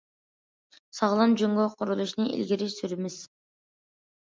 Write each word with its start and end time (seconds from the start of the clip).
ساغلام 0.99 1.35
جۇڭگو 1.43 1.67
قۇرۇلۇشىنى 1.75 2.27
ئىلگىرى 2.39 2.73
سۈرىمىز. 2.79 3.21